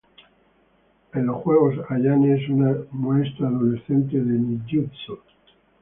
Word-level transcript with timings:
En 1.13 1.27
los 1.27 1.35
juegos, 1.43 1.75
Ayane 1.91 2.33
es 2.41 2.49
una 2.49 2.75
maestra 2.91 3.49
adolescente 3.49 4.17
de 4.17 4.23
Ninjutsu. 4.33 5.19